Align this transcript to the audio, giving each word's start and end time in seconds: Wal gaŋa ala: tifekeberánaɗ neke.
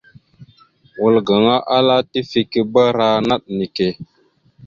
Wal 1.01 1.15
gaŋa 1.27 1.55
ala: 1.77 1.95
tifekeberánaɗ 2.11 3.43
neke. 3.57 3.87